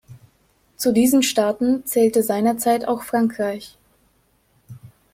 Zu 0.77 0.93
diesen 0.93 1.21
Staaten 1.21 1.85
zählte 1.85 2.23
seinerzeit 2.23 2.87
auch 2.87 3.03
Frankreich. 3.03 3.77